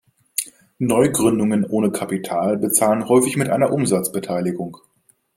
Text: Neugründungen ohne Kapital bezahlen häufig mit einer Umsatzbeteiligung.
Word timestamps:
Neugründungen 0.79 1.63
ohne 1.63 1.91
Kapital 1.91 2.57
bezahlen 2.57 3.07
häufig 3.07 3.37
mit 3.37 3.49
einer 3.49 3.71
Umsatzbeteiligung. 3.71 4.77